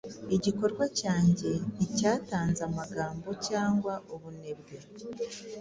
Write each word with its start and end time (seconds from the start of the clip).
Igikorwa 0.35 0.85
cyanjye 0.99 1.49
nticyatanze 1.73 2.61
amagambo 2.69 3.29
cyangwa 3.47 3.93
ubunebwe 4.13 4.75